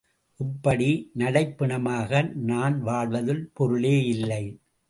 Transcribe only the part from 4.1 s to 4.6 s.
இல்லை.